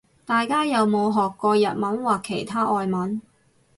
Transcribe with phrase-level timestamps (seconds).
[0.25, 3.21] 大家有冇學過日文或其他外文